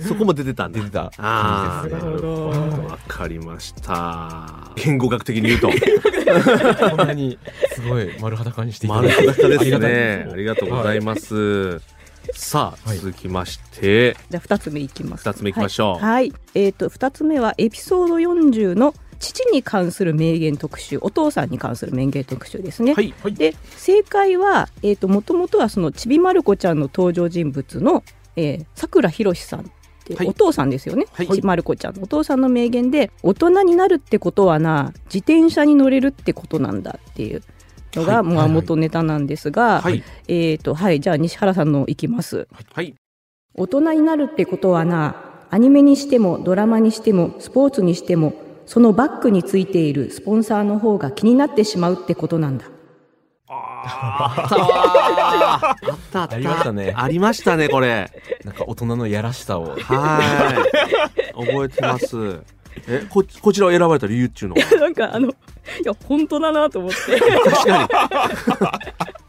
[0.00, 1.12] そこも出てた出てた。
[1.18, 2.48] ああなるほど。
[2.48, 4.72] わかりました。
[4.76, 5.68] 言語学的に言うと。
[6.90, 7.38] こんなに
[7.72, 9.32] すごい丸裸にしていただ丸いて。
[9.32, 10.28] 裸ですね。
[10.32, 11.80] ありがとうございます
[12.32, 15.28] さあはい続きましてじゃあ二つ目いきます。
[15.28, 16.30] 二つ目いきましょうはい。
[16.30, 22.94] はいえっ、と二つ目はエピソード40の父に関する名言特集、お父さんに関する名言特集ですね。
[22.94, 28.02] はいはいで正解はえっ、ともともとはそのちびまる子ちゃんの登場人物の
[28.36, 29.64] えーさくらひろしさんっ
[30.04, 31.06] てはいお父さんですよね。
[31.12, 37.42] はいちびまる子ちゃんのお父さんの名言で大人になるってことはな自転車に乗れるってことなんだっていう
[37.94, 40.02] のが、元ネタなんですが、はい。
[40.28, 42.48] えっ、とはいじゃあ西原さんのいきます。
[42.72, 42.94] はい。
[43.54, 45.16] 大人になるってことはな
[45.50, 48.32] アニメにしてもドラマにしてもスポーツにしても
[48.64, 52.64] そのバックについているスポンサーの方が気になってしまうってことなんだ。
[53.48, 55.90] あったわー。
[55.90, 56.36] あったあった。
[56.36, 56.94] ありましたね。
[56.96, 58.10] ありましたねこれ。
[58.44, 59.76] なんか大人のやらしさを。
[59.76, 60.64] は
[61.34, 61.34] い。
[61.34, 62.40] 覚えてます
[62.88, 64.80] えここちらを選ばれた理由っていうのは？
[64.80, 65.32] なんかあのい
[65.84, 66.96] や本当だなと思って。
[67.50, 67.88] 確かに。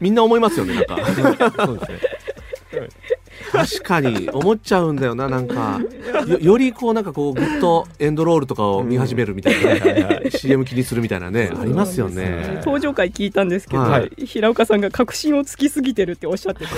[0.00, 0.98] みんな思いますよねなんか。
[1.66, 1.98] そうですね。
[3.52, 5.80] 確かに思っちゃうんだよななんか。
[6.26, 12.56] よよりこうなんかこうグッとエンドロールとかを見始めるみたいなね、CM 気にするみたいなねありますよね。
[12.64, 14.10] 登場回聞いたんですけど、はい。
[14.26, 16.70] 平岡さんが確信をつきすぎてるっておっしゃってて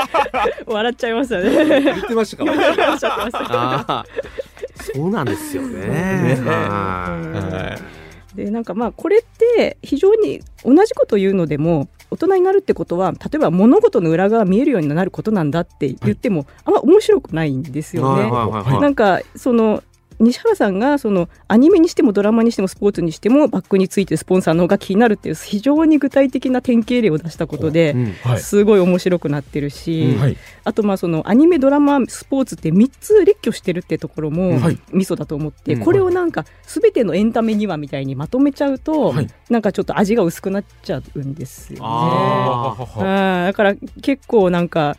[0.66, 1.50] 笑っちゃいましたね。
[1.82, 4.06] 言ってましたか？
[4.94, 6.38] そうなんですよね。
[8.34, 18.22] でなんかまあこれって非常に同じこと言うのでも大人になるってことは例えば物事の裏側見えるようになることなんだって言っても、あんま面白くないんですよね。
[18.22, 18.80] はいはいはいはい。
[18.80, 19.82] なんかその
[20.18, 27.94] 西原さんがそのアニメにしてもドラマにしてもスポーツにしてもバックについてるスポンサーの方が気になるっていう非常に具体的な典型例を出したことで、
[28.38, 30.16] すごい面白くなってるし、
[30.64, 34.78] あとまあそのアニメドラマスポーツって3つ列挙してるってところもはい。
[34.92, 39.28] ミソだと思って、うんこれをなんか全てのエンタメにはみたいにまとめちゃうと、はい。
[39.50, 41.80] なんかちょっと味が薄くなっちゃうんですよね。
[41.80, 44.96] だから結構なんか、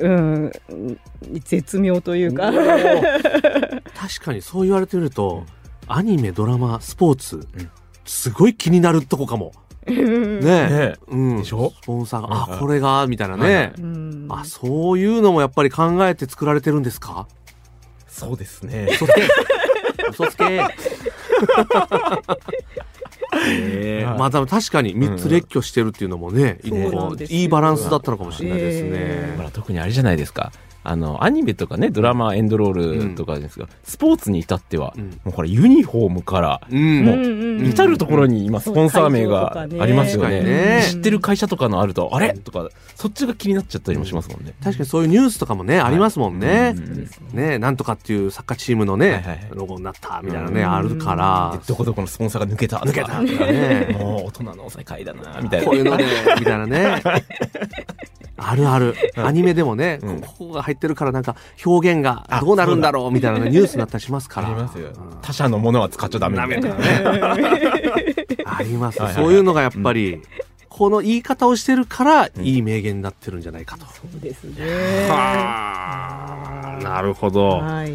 [0.00, 0.52] うん、
[1.44, 2.52] 絶妙というか。
[2.52, 5.44] 確かにそう言われてみると
[5.86, 7.46] アニメドラマスポーツ、
[8.04, 9.52] すごい気になるとこかも
[9.86, 13.72] ねえうん、でしょスポンサーが、あこれがみたいなね、
[14.28, 17.26] あそういうのもやっぱり考えて作られてるんですか
[18.06, 19.28] そうですね嘘つけ
[20.10, 20.64] 嘘つけ
[24.18, 26.70] まあでも確かに3つ列挙してるっていうのもね、うん
[27.28, 28.90] いいバランスだったのかもしれないですね。
[28.92, 35.10] えほら特にあれじゃないですかあのアニメとかねドラマエンドロールとかですが、スポーツに至っては、うん。
[35.24, 37.04] もうこれユニフォームからうん。
[37.04, 40.42] もううん至る所に今スポンサー名がありますよね。
[40.42, 40.82] ね。
[40.88, 42.32] 知ってる会社とかのあるとあれ？
[42.34, 46.74] とかそっちが気になっちゃったりもしますもんね、確かにそういうニュースとかもね、ありますもんね。
[46.76, 47.08] うん。
[47.32, 49.48] ねなんとかっていうサッカーチームのね、はいはいはい。
[49.52, 50.72] ロゴになったみたいなね、うん。
[50.72, 51.58] あるから。
[51.58, 53.06] で、どこどこのスポンサーが抜けた抜けた。
[53.06, 55.66] とかね、 もう大人の世界だなみたいな。
[55.66, 56.04] こういうので、
[56.38, 57.02] みたいなね。
[58.42, 58.94] あるある。
[59.16, 60.20] アニメでもね、うん。
[60.20, 64.48] ここが入ってるからなんか表現がどうなるんだろうみたいなねニュースになったりしますから。
[64.48, 67.44] ありますようん他社のものは使っちゃダメみたいなダね。
[68.46, 70.22] あります、はいはいはいそういうのがやっぱり、
[70.68, 73.86] この言い方をしてるから、いい名言になってるんじゃないかと。
[73.86, 75.08] そうですね。
[75.08, 77.58] はあ、なるほど。
[77.58, 77.92] はい。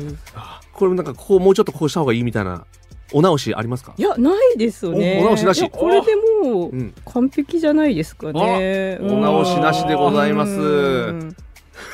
[0.74, 2.66] これなんかこうもうちょっとこうした方がいいみたいな
[3.14, 3.94] お直しありますか？
[3.98, 5.20] いやないですよね。
[5.22, 8.98] おお直しなしこれでもううん完璧じゃないですかね。
[9.02, 10.52] あお直しなしでございます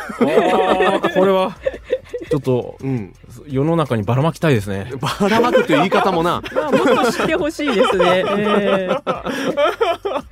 [0.20, 0.26] こ
[1.26, 1.56] れは
[2.30, 3.14] ちょっとうん。
[3.48, 8.24] 世の中にばらまきたいですねばらまくという言い方もな、 まあもっと知ってほしいですね。
[8.28, 8.90] え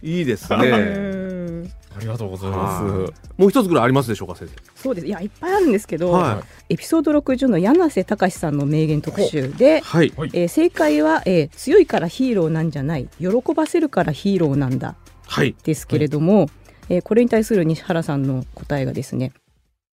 [0.02, 0.68] いいですえね。
[0.70, 5.08] うんありがとうございまはすもう一つぐらいありますでしょうか、先そうです。
[5.08, 9.98] いやいっぱいあるんですけど、はエピソード60の柳瀬隆さんの名言特集で生。。
[9.98, 10.14] はい。
[10.34, 14.96] えー正解は、えー強いからヒーローなんじゃない喜ばせるからヒーローなんだ
[15.28, 15.56] はい。
[15.64, 16.50] ですけれども、
[16.90, 19.32] えーこれに対する西原さんの答えがですね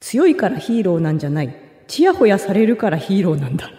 [0.07, 1.53] 強いからヒーローなんじゃない
[1.89, 3.73] ちやほやされるからヒーローなんだ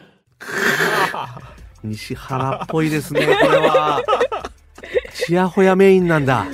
[1.82, 4.04] 西原っぽいですね、これは。
[5.14, 6.46] ちやほやメインなんだ。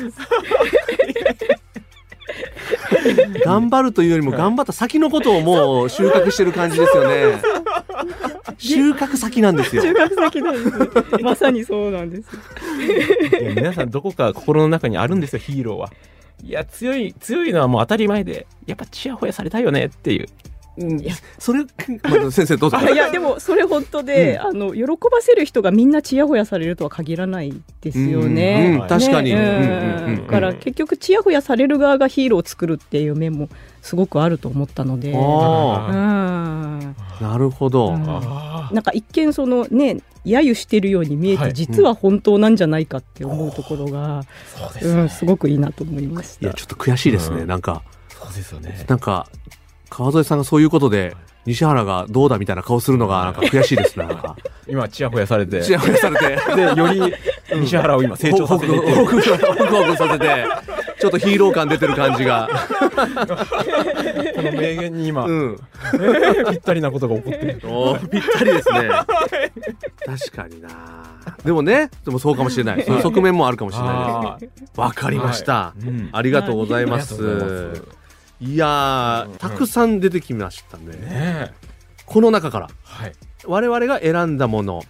[3.43, 7.41] 頑張るというよりも頑張った先のことをもう収穫してる感じですよね。
[8.59, 9.81] 収穫先なんですよ。
[9.81, 11.23] 中学先なんです。
[11.23, 12.29] まさにそうなんです。
[13.55, 15.89] 皆さんどこか心の中にあるんですよヒーローは
[16.43, 20.27] いや強い強いのはもう当たり前でやっぱチヤホヤされたいよねっていう。
[20.77, 21.01] うん。
[21.39, 21.67] それ、ま
[22.27, 22.77] あ先生どうぞ。
[22.77, 28.75] あいやでもそれ本当で、あの喜ばせる人がみんなちやほやされるとは限らないですよね。
[28.75, 29.33] うんうん確かに。
[29.33, 30.25] ねうんうんうん。
[30.25, 33.49] だから結局ちやほやされる側がヒーローを作るっていう面も
[33.81, 35.11] すごくあると思ったので。
[35.11, 36.93] な
[37.37, 37.89] るほど。
[37.89, 38.03] うん。
[38.07, 41.53] あなんか一見そのね揶揄してるように見えて、はい。
[41.53, 44.23] 実は本当なんじゃないかって思うところが、
[44.55, 45.01] そうですね。
[45.01, 46.45] うん、すごくいいなと思いました。
[46.45, 46.53] いや、。
[46.53, 47.41] ちょっと悔しいですね。
[47.41, 47.47] うん。
[47.47, 48.85] なんか、そうですよね。
[48.87, 49.27] なんか、
[49.93, 54.07] 川添さんがそういうことで、西原がどうだみたいな顔するのが、なんか悔しいですね。
[54.07, 54.35] なんか、
[54.67, 56.55] 今チヤホヤされてちやほやされて。
[56.55, 57.13] でより
[57.61, 60.47] 西原を今成長させていってホクホクさせて、
[60.99, 62.49] ちょっとヒーロー感出てる感じが。
[64.35, 65.59] この名言に今、うん。
[66.49, 68.89] ぴったりなことが起こってるおーぴったりですね。
[70.07, 70.69] 確かにな。
[71.45, 72.83] でもね、でもそうかもしれない。
[72.83, 74.79] そういう側面もあるかもしれないあです。
[74.79, 75.75] わかりました。
[75.79, 78.02] うんありがとうございまありがとうございますす。
[78.45, 80.85] いやー、たくさん出てきましたね。
[80.87, 81.51] ねえ。
[82.05, 83.13] この中から、はい。
[83.45, 84.83] 我々が選んだもの、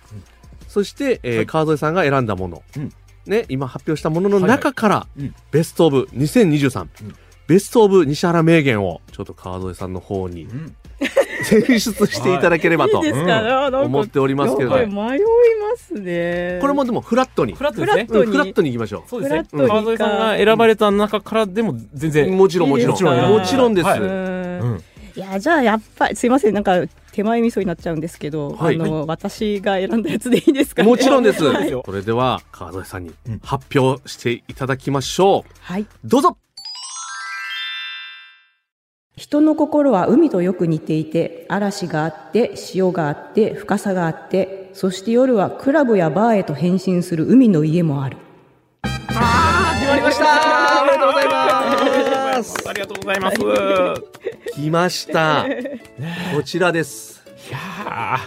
[0.68, 1.46] そして、えーはい。
[1.46, 2.92] 川添さんが選んだもの、うん。
[3.28, 5.36] ね、今発表したものの中から、いうん。
[5.52, 7.16] ベストオブ2023、うん。
[7.46, 10.46] ベストオブ西原名言を、ちょっと川添さんの方に。
[10.46, 10.76] うん
[11.44, 15.20] 選出していただければと思っておりますけれど、迷いま
[15.78, 16.60] すね。
[16.62, 19.46] これもでもフラットに、フラットですねフラットに行きましょそうですね。
[19.52, 22.14] 川添さんが選ばれた中からでも全う。
[22.14, 23.30] 然もちろんもちろん。
[23.30, 23.74] もちろん。
[23.74, 23.88] です。
[23.88, 25.20] はい。
[25.20, 26.54] やじゃあやっぱりすいません。
[26.54, 28.76] なんか手前味噌になっちゃうんですけど、はい。
[28.76, 31.44] あの、私が選んだやつでいいですか、ね、もちろんです。
[31.44, 35.52] はい、それでは川添さんにうん発表していただきましょう。
[35.62, 35.86] はい。
[36.04, 36.38] どうぞ
[39.16, 48.18] 人の心は海とよく似ていて嵐があって潮があって深さがあってそして夜はクラブやバーへと変身する海の家もある。
[48.82, 49.20] 決
[49.88, 50.82] まりました。
[50.82, 53.38] おめでとうございますありがとうございます。
[54.56, 55.46] 来ました。
[56.36, 57.24] こちらです。
[57.48, 58.18] いや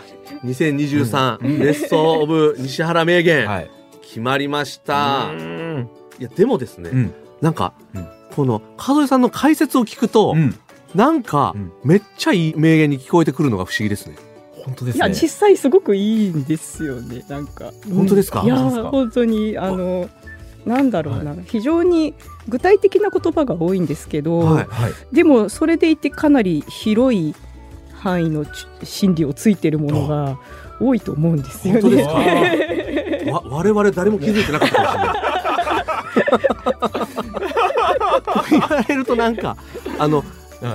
[0.44, 3.70] 2023、ベストオブ西原名言、ーはい。
[4.02, 5.30] 決まりました。
[5.32, 5.88] うん。
[6.20, 7.14] いや、でもですね、うん。
[7.40, 8.06] なんか、うん。
[8.36, 10.56] この、門井さんの解説を聞くと、うん
[10.96, 11.72] なんか、うん。
[11.84, 14.14] めっちゃいい名言に聞こえてくるのが不思議ですね。
[14.56, 15.08] いや本当ですね。
[15.10, 17.24] 実際すごくいいんですよね。
[17.28, 17.70] なんか。
[17.94, 18.42] 本当ですか？
[18.44, 20.08] いや本当にあの
[20.64, 22.14] なんだろうな、非常に
[22.48, 24.66] 具体的な言葉が多いんですけど、はい。
[24.68, 24.92] はい。
[25.12, 27.34] でもそれでいてかなり広い
[27.94, 30.38] 範囲のち心理をついてるものが
[30.80, 31.80] 多いと思うんですよね。
[31.82, 33.32] 本当ですか？
[33.32, 35.16] わ我々誰も気づいてなかったかもしれない。
[38.22, 39.56] と 言われるとなんか、
[39.98, 40.26] あの、はい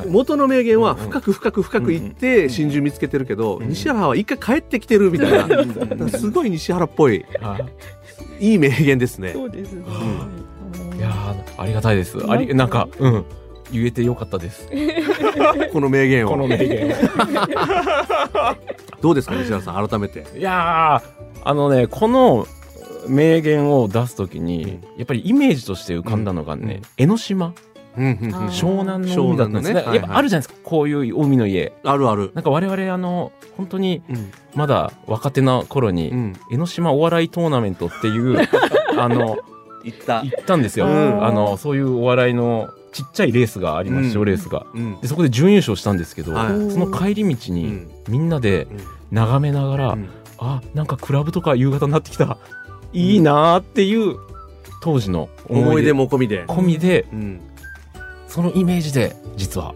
[0.07, 7.25] 元の名言は深く深く深くいって真珠見つけてるけど、うん西原は一回帰ってきてるみたいな、すごい西原っぽい。
[7.39, 7.59] は
[8.39, 8.51] い。
[8.51, 9.33] いい名言ですね。
[9.33, 9.83] そうですね。
[10.97, 12.17] いやーありがたいです。
[12.29, 13.25] ありなんかうん。
[13.71, 14.67] 言えてよかったです。
[15.71, 16.31] この名言を。
[16.31, 16.91] この名言
[19.01, 20.25] どうですか西原さん改めて。
[20.37, 22.47] いやーあのねこの
[23.07, 27.53] 名言を出すときに、やっぱりイメージとして浮かんだのがね、江ノ島
[27.97, 29.73] 湘南の海だったんですね。
[29.73, 31.73] ねはいはいやっぱあるじゃないですかこういう海の家。
[31.83, 32.31] あるある。
[32.33, 34.31] なんか我々あの本当にうん。
[34.55, 36.33] まだ若手な頃に、うん。
[36.51, 38.37] 江ノ島お笑いトーナメントっていう
[38.97, 39.37] あの
[39.83, 40.21] 言った。
[40.21, 41.25] 行ったんですよ、うん。
[41.25, 44.07] あのそういうお笑いのちっちゃいレースがありまうん。
[44.07, 44.65] す賞、レースが。
[44.73, 44.99] うん。
[45.01, 46.71] でそこで準優勝したんですけど、はい。
[46.71, 47.89] その帰り道にうん。
[48.09, 48.67] みんなで
[49.11, 50.09] 眺めながら、うん。
[50.37, 52.37] あなんかクラブとか夕方になってきた。
[52.93, 54.17] いいなーっていう
[54.81, 55.69] 当時の思い出。
[55.69, 56.45] 思い出も込みで。
[56.45, 57.41] 込みでうん。
[58.31, 59.73] そのイメージで実は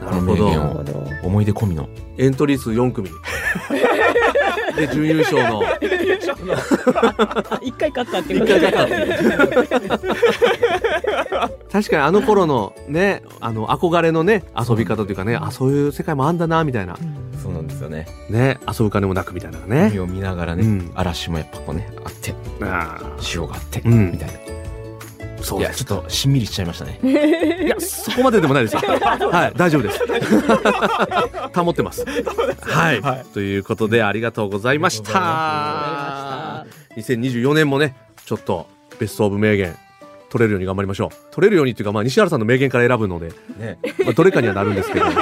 [0.00, 0.92] なるほこの名言ど。
[0.98, 3.08] を思い出込みのエントリー数4組。
[4.76, 5.62] で、準優勝の。
[5.62, 5.78] あ
[7.62, 8.88] 一回勝ったって一回勝っ
[11.38, 16.96] た確かにあの頃のね、あの憧れのね、遊び方というかね、あ、そういう世界もあんだな、みたいな。
[17.40, 20.00] そうなんですよねね、遊ぶ金もなくみたいなね海。
[20.00, 24.38] を見ながらね、うん嵐もやっぱこうねあってあ潮があって、うんみたいなあ、
[25.44, 25.70] そういや。
[25.70, 26.98] ちょっとしんみりしちゃいましたね
[27.64, 28.80] いや、そこまででもないですよ。
[28.80, 30.00] はい、大丈夫です。
[31.54, 32.04] 保ってます。
[32.60, 36.66] はい、はいということで、ありがとうございました。
[36.96, 38.66] 2024年もね、ちょっと
[38.98, 39.76] ベストオブ名言。
[40.30, 41.10] 取れるように頑張りましょう。
[41.30, 45.06] 取れるようにっていうか、まあ、西原さんの名言から選ぶので、ねまあ、どれかにはなるんですけど。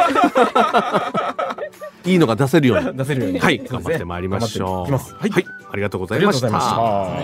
[2.04, 2.92] いいのが出せるように。
[2.98, 3.38] 出せるように。
[3.38, 4.90] はい、頑張ってまいりましょう。
[4.90, 5.38] 頑張っていきます。
[5.38, 6.46] はい、ありがとうござあいました。
[6.46, 6.70] りがとう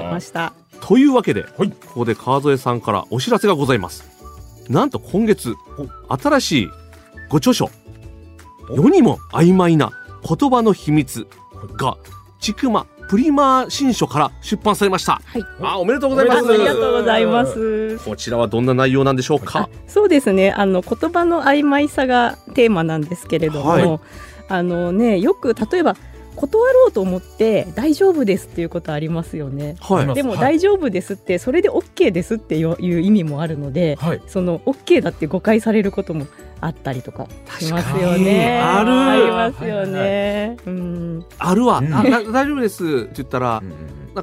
[0.08, 1.70] ございうわけで、はい。
[1.70, 4.04] ここで川添さんからお知らせがございます。
[4.68, 5.54] なんと今月、
[6.08, 6.70] 新しい
[7.30, 7.70] ご著書、
[8.74, 9.92] 世にも曖昧な
[10.26, 11.26] 言葉の秘密、
[11.76, 11.96] が
[12.40, 15.20] ちくまプリマ新書から出版されました。
[15.24, 15.44] はい。
[15.62, 16.48] あおめでとうございあます。
[16.50, 17.98] ありがとうございます。
[18.04, 19.68] こちらはどんな内容なんでしょうか？
[19.86, 20.52] そうですね。
[20.52, 24.00] あの言葉の曖昧さがテーマなんですけれども、はい
[24.48, 25.96] あのねよく例えば
[26.36, 29.74] 断ろうと思って大丈夫ですっていうことありますよね。
[29.80, 30.14] はい。
[30.14, 30.40] でもはい。
[30.40, 34.22] 大丈夫ですってそれで OK ですっていういう意味もあるので、はい。
[34.28, 36.26] その OK だって誤解されることも
[36.60, 37.26] あったりとか
[37.58, 38.60] しますよ確ね。
[38.60, 39.26] あある。
[39.26, 40.56] りますよね。
[40.64, 41.24] うん。
[41.38, 41.90] あるわ、うん。
[41.90, 43.60] 大丈夫ですって言ったら、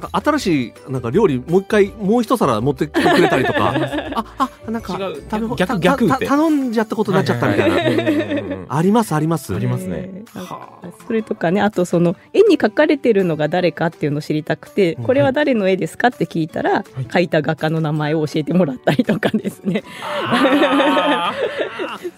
[0.00, 3.74] なんか新しいなんか料理もう一回もう一皿持ってきてくれたりとか。
[4.16, 4.98] ああなんか
[5.30, 6.26] 食べ逆た逆って。
[6.26, 9.54] た頼んじゃったことになっちゃったみたいな、なありますあります。
[9.54, 9.96] ありますね。
[9.96, 17.26] えーなんかそれとかねあとその絵に描かれてるのが誰かっていうのを知りたくてうんこれは誰の絵ですかって聞いたら描い。
[17.28, 19.82] た画家の名前を教えてもらったりとかですね。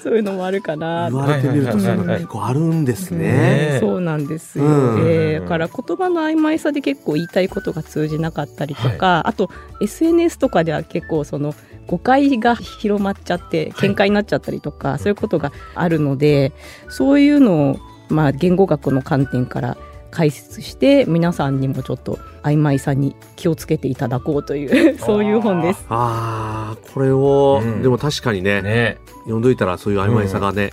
[0.03, 1.09] そういうのもあるかな。
[1.11, 2.19] 言われてみるとそういうのはいはいはい。
[2.21, 3.19] 結構あるんですね。
[3.19, 5.07] ねそうなんですよ、うん。
[5.07, 9.51] えーだから言葉の曖昧さで結構言いたいことが通じなかったりとか、あと
[9.81, 11.55] SNS とかでは結構その
[11.87, 16.53] 誤解が広まっちゃって喧嘩になっちゃったりとか、そういうことがあるので
[16.89, 17.79] そういうのを、
[18.09, 19.77] まあ、言語学の観点から
[20.11, 25.85] 解説して皆さんにもちょっと曖昧さに気をつけていただこうという そういう本です。
[25.89, 27.83] ああこれを、うん。
[27.83, 28.99] でも確かにねね。
[29.25, 30.73] 読んどいたらそういう曖昧さがね、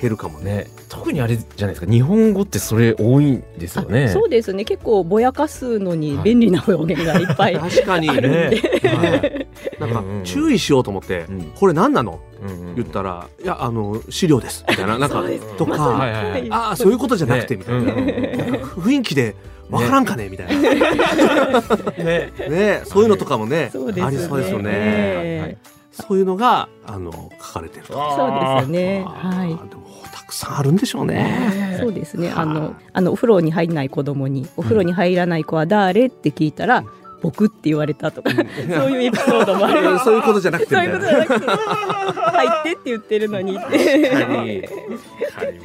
[0.00, 0.44] 減るかもね。
[0.46, 1.90] ね特にあれじゃないですか。
[1.90, 4.04] 日本語ってそれ多いんですよね。
[4.04, 4.64] あそうですね。
[4.64, 6.24] 結構ぼやかすのにはい。
[6.24, 8.50] 便利な表現がいっぱい 確かにあるんで、
[8.82, 9.46] ね
[9.80, 11.52] なんか注意しようと思って、うん。
[11.54, 12.20] これ何なの？
[12.42, 14.64] うんうん言ったら、いやあの資料です。
[14.68, 14.98] みたいな。
[14.98, 15.24] なんか
[15.56, 19.34] とか、はいはいはいはいああそういうことじゃなくてみたいな、なんか雰囲気で
[19.70, 20.28] わからんかね？
[20.28, 20.70] みたいな。
[22.04, 22.32] ね。
[22.48, 22.82] ね。
[22.84, 25.42] そういうのとかもねありそうですよね、ええ。
[25.42, 25.56] はい
[25.96, 27.92] そういうのがあの書かれてると。
[27.94, 31.78] そうですよねあはいーでもたくさんあるんでしょうね。
[31.80, 32.28] そうですね。
[32.28, 36.06] はああの、あのお風呂に入らない子供に、お風呂に入らない子は誰？
[36.06, 36.84] って聞いたら、
[37.22, 40.04] 僕って言われたとか、そういうエピソードもあります。
[40.06, 44.10] そういうことじゃなくてそういうことじゃなくて、入ってって言ってるのにって。
[44.10, 44.62] 確かに。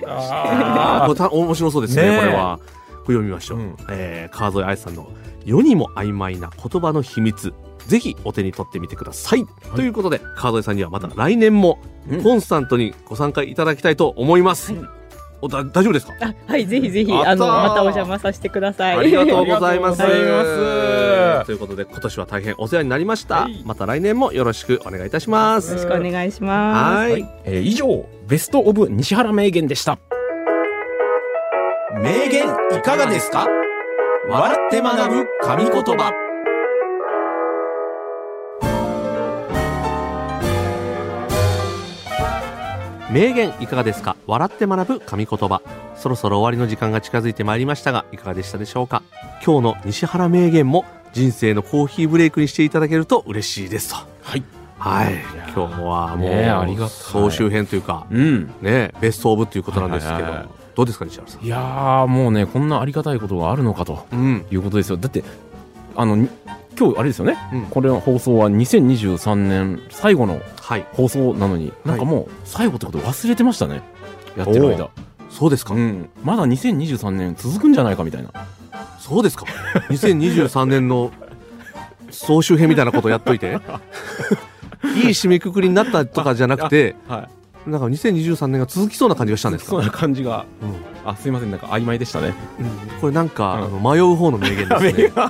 [0.06, 2.58] あーこれた面白そうですねねえこれは。
[2.58, 2.64] こ
[3.10, 3.58] れ読みましょう。
[3.60, 5.10] うんえー川添愛さんの
[5.46, 7.54] 世にも曖昧な言葉の秘密。
[7.92, 9.46] ぜひお手に取ってみてください。
[9.76, 11.78] ということで川添さんにはまた来年も
[12.10, 14.74] うんコンスタントにご参加いただきたいと思います。
[14.74, 14.86] はい
[15.44, 16.14] おだ大丈夫ですか？
[16.22, 18.98] あはい、ぜひぜひ、あの、またお邪魔させてください。
[18.98, 20.04] ありがとうございます。
[20.04, 23.42] ありがとうございますということで今年は大変お世話になりました。
[23.42, 25.70] はいまた来年もよろしくお願いいたします。
[25.72, 27.12] よろしくお願いします。
[27.12, 27.28] はい。
[27.46, 29.98] えー以上ベストオブ西原名言でした
[32.04, 32.46] 名言
[32.78, 33.48] いかがですか？
[34.30, 36.14] 笑って学ぶ神言葉
[43.12, 44.16] 名言いかがですか？
[44.26, 45.62] 笑って学ぶ神言葉。
[45.98, 49.04] そろそろ終わりの時間が近づいてまいりましたがいかがでしたでしょうか？
[49.46, 53.96] 今日の西原名言も人生のコーヒーブレイクにしていただけると嬉しいですと。
[54.24, 54.44] はい。
[54.80, 55.14] はい。
[55.14, 55.54] やー。
[55.54, 58.54] 今日はもう、ねえありが総集編というかうん。
[58.62, 60.48] ねベストオブということなんですけど、はいはいはい。
[60.74, 61.44] どうですか西原さん？
[61.44, 64.46] いやーもうねこんなありがたいことがあるのかとうん。
[64.50, 64.96] いうことですよ。
[64.96, 65.24] だって
[65.98, 66.30] あのに
[66.78, 67.66] 今日あれですよね、うん。
[67.68, 70.86] これの放送は2023年最後のはい。
[70.94, 73.82] 放送なのになんかもう最後ってこと忘れてましたね。
[74.38, 74.90] やってる間。
[75.30, 76.10] そうですか、うん。
[76.24, 78.30] まだ2023年続くんじゃないかみたいな。
[79.00, 79.46] そうですか？
[79.90, 81.12] 2023年の
[82.10, 83.58] 総集編みたいなことやっといて。
[84.96, 87.28] いい締めくくりになったとかじゃなくてはい
[87.68, 89.72] なんか2023年が続きそうな感じがしたんですか？
[89.72, 90.46] そうな感じが。
[90.62, 91.10] うん。
[91.10, 91.52] あすいません。
[91.52, 92.34] なんか曖昧でしたね。
[92.60, 93.00] うん。
[93.00, 93.64] これなんか、うん。
[93.66, 95.12] あの迷う方の名言ですね。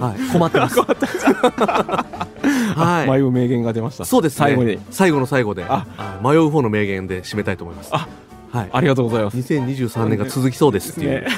[0.00, 0.78] はい、困ってます。
[2.76, 3.10] はい。
[3.10, 4.04] 迷う名言が出ました。
[4.04, 4.46] そうですね。
[4.46, 4.78] 最後に。
[4.90, 5.64] 最後の最後で、
[6.22, 7.90] 迷う方の名言で締めたいと思います。
[7.92, 8.06] あ
[8.50, 8.70] はい。
[8.72, 11.10] ありがとうございます2023年が続きそうですっていう。
[11.22, 11.26] ね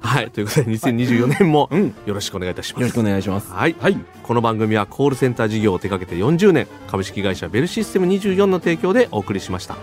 [0.00, 0.30] はい。
[0.30, 2.82] ということで、2024年もうんよろしくお願いいたします。
[2.82, 3.76] よろしくお願いしますはい。
[3.78, 9.76] はいこの番組はコールセンター事業を手掛けて40年、株式会社ベルシステム24の提供でお送りしました。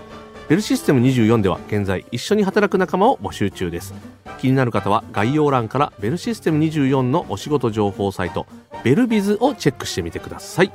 [0.47, 3.93] ベルシステム24では現在一緒に働く仲間を募集中です。
[4.39, 8.45] 気になる方は概要欄からベルシステム24のお仕事情報サイト、
[8.83, 10.71] ベルビズをチェックしてみてください。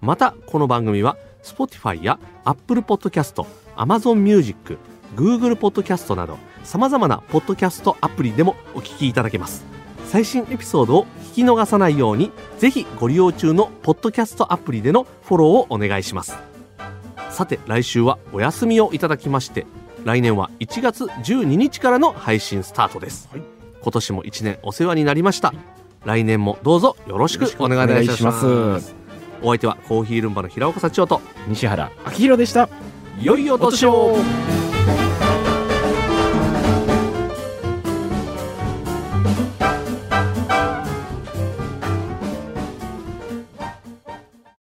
[0.00, 3.44] また、この番組は Spotify や Apple Podcast、
[3.76, 4.78] Amazon Music、
[5.16, 9.64] Google Podcast など様々なポッドキャストアプリでもお聞きいただけます。
[10.06, 16.36] 最新エピソードを聞き逃さないようにぜひご利用中のポッドキャストアプリでのフォローをお願いします。
[17.30, 19.66] さて来週はお休みをいただきまして
[20.04, 23.42] 来年は1月12日からの配信スタートです、はい。
[23.80, 25.54] 今年も1年お世話になりました。
[26.04, 29.01] 来年もどうぞよろしくお願いいたします
[29.42, 32.68] お相手はコーヒールンバの平岡幸男と西原明宏でした。
[33.20, 34.16] 良いお年を